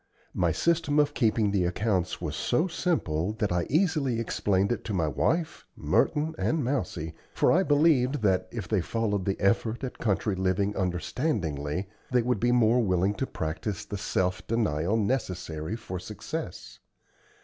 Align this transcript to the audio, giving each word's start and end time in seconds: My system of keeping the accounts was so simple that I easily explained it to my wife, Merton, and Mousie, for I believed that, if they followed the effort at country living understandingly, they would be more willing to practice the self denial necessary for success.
My 0.33 0.51
system 0.51 0.97
of 0.97 1.13
keeping 1.13 1.51
the 1.51 1.63
accounts 1.63 2.19
was 2.19 2.35
so 2.35 2.65
simple 2.67 3.33
that 3.33 3.51
I 3.51 3.67
easily 3.69 4.19
explained 4.19 4.71
it 4.71 4.83
to 4.85 4.95
my 4.95 5.07
wife, 5.07 5.63
Merton, 5.75 6.33
and 6.39 6.63
Mousie, 6.63 7.13
for 7.35 7.51
I 7.51 7.61
believed 7.61 8.23
that, 8.23 8.47
if 8.51 8.67
they 8.67 8.81
followed 8.81 9.25
the 9.25 9.39
effort 9.39 9.83
at 9.83 9.99
country 9.99 10.33
living 10.35 10.75
understandingly, 10.75 11.87
they 12.09 12.23
would 12.23 12.39
be 12.39 12.51
more 12.51 12.79
willing 12.81 13.13
to 13.13 13.27
practice 13.27 13.85
the 13.85 13.95
self 13.99 14.47
denial 14.47 14.97
necessary 14.97 15.75
for 15.75 15.99
success. 15.99 16.79